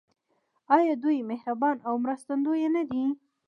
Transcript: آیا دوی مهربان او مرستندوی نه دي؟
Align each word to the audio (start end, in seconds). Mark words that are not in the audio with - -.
آیا 0.75 0.93
دوی 1.03 1.27
مهربان 1.31 1.75
او 1.87 1.93
مرستندوی 2.03 2.65
نه 2.75 2.83
دي؟ 2.89 3.03